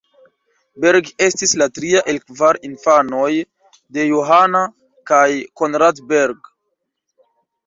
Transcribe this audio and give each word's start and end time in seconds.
Berg 0.85 1.09
estis 1.25 1.51
la 1.61 1.67
tria 1.75 2.01
el 2.13 2.19
kvar 2.31 2.59
infanoj 2.69 3.29
de 3.99 4.07
Johanna 4.13 4.63
kaj 5.13 5.23
Conrad 5.63 6.03
Berg. 6.15 6.51